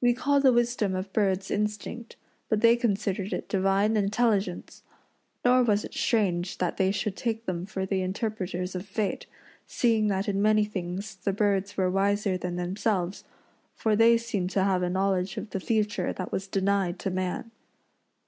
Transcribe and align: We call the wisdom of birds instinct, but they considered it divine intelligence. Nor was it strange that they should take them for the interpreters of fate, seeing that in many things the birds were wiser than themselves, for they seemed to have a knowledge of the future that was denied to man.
We 0.00 0.14
call 0.14 0.38
the 0.40 0.52
wisdom 0.52 0.94
of 0.94 1.12
birds 1.12 1.50
instinct, 1.50 2.14
but 2.48 2.60
they 2.60 2.76
considered 2.76 3.32
it 3.32 3.48
divine 3.48 3.96
intelligence. 3.96 4.84
Nor 5.44 5.64
was 5.64 5.84
it 5.84 5.94
strange 5.94 6.58
that 6.58 6.76
they 6.76 6.92
should 6.92 7.16
take 7.16 7.44
them 7.44 7.66
for 7.66 7.84
the 7.84 8.00
interpreters 8.00 8.76
of 8.76 8.86
fate, 8.86 9.26
seeing 9.66 10.06
that 10.06 10.28
in 10.28 10.40
many 10.40 10.64
things 10.64 11.16
the 11.16 11.32
birds 11.32 11.76
were 11.76 11.90
wiser 11.90 12.38
than 12.38 12.54
themselves, 12.54 13.24
for 13.74 13.96
they 13.96 14.16
seemed 14.16 14.50
to 14.50 14.62
have 14.62 14.84
a 14.84 14.88
knowledge 14.90 15.36
of 15.36 15.50
the 15.50 15.58
future 15.58 16.12
that 16.12 16.30
was 16.30 16.46
denied 16.46 17.00
to 17.00 17.10
man. 17.10 17.50